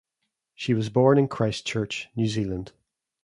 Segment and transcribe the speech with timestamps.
[0.55, 2.71] She was born in Christchurch, New Zealand.